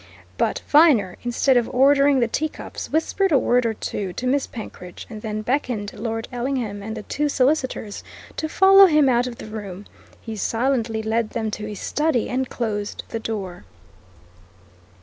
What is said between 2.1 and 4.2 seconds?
the teacups, whispered a word or two